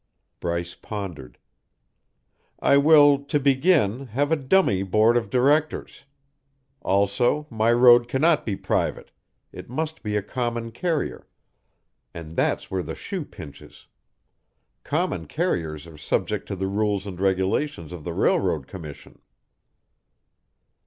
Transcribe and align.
Bryce 0.39 0.73
pondered. 0.73 1.37
"I 2.59 2.75
will, 2.75 3.23
to 3.25 3.39
begin, 3.39 4.07
have 4.07 4.31
a 4.31 4.35
dummy 4.35 4.81
board 4.81 5.15
of 5.15 5.29
directors. 5.29 6.05
Also, 6.81 7.45
my 7.51 7.71
road 7.71 8.07
cannot 8.07 8.43
be 8.43 8.55
private; 8.55 9.11
it 9.51 9.69
must 9.69 10.01
be 10.01 10.15
a 10.15 10.23
common 10.23 10.71
carrier, 10.71 11.27
and 12.15 12.35
that's 12.35 12.71
where 12.71 12.81
the 12.81 12.95
shoe 12.95 13.23
pinches. 13.23 13.85
Common 14.83 15.27
carriers 15.27 15.85
are 15.85 15.97
subject 15.99 16.47
to 16.47 16.55
the 16.55 16.65
rules 16.65 17.05
and 17.05 17.19
regulations 17.19 17.91
of 17.93 18.03
the 18.03 18.13
Railroad 18.13 18.65
Commission." 18.65 19.21